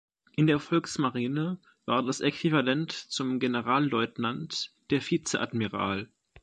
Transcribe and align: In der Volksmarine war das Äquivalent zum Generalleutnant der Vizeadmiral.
In 0.35 0.47
der 0.47 0.59
Volksmarine 0.59 1.59
war 1.85 2.01
das 2.03 2.21
Äquivalent 2.21 2.91
zum 2.91 3.37
Generalleutnant 3.37 4.71
der 4.89 4.99
Vizeadmiral. 4.99 6.09